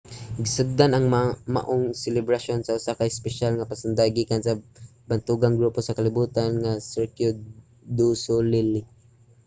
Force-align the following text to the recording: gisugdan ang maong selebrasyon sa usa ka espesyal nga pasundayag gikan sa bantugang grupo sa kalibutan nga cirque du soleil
gisugdan 0.43 0.91
ang 0.93 1.05
maong 1.55 1.85
selebrasyon 2.05 2.59
sa 2.63 2.75
usa 2.79 2.97
ka 2.97 3.09
espesyal 3.13 3.53
nga 3.55 3.69
pasundayag 3.71 4.13
gikan 4.19 4.41
sa 4.43 4.53
bantugang 5.09 5.55
grupo 5.59 5.79
sa 5.83 5.97
kalibutan 5.97 6.51
nga 6.63 6.73
cirque 6.91 7.27
du 7.97 8.09
soleil 8.25 8.71